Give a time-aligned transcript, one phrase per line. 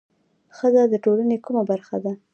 [0.57, 2.13] ښځه د ټولنې کومه برخه ده؟